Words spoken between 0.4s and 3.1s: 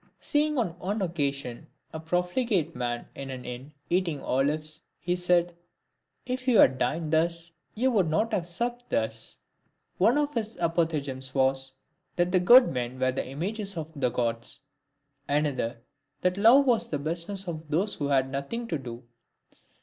on one occasion a profligate man